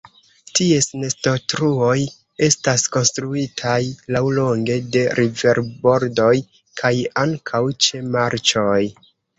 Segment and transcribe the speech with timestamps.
[0.59, 1.97] Ties nestotruoj
[2.47, 3.77] estas konstruitaj
[4.17, 6.35] laŭlonge de riverbordoj,
[6.83, 6.95] kaj
[7.27, 8.79] ankaŭ ĉe marĉoj.